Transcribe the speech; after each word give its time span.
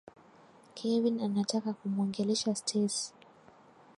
Kevin 0.75 1.19
anataka 1.23 1.69
kumwongelesha 1.73 2.55
Stacey. 2.55 3.13